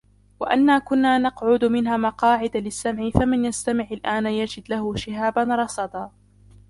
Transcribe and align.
وَأَنَّا 0.39 0.79
كُنَّا 0.79 1.17
نَقْعُدُ 1.17 1.65
مِنْهَا 1.65 1.97
مَقَاعِدَ 1.97 2.57
لِلسَّمْعِ 2.57 3.09
فَمَنْ 3.09 3.45
يَسْتَمِعِ 3.45 3.87
الْآنَ 3.91 4.25
يَجِدْ 4.25 4.63
لَهُ 4.69 4.95
شِهَابًا 4.95 5.43
رَصَدًا 5.43 6.11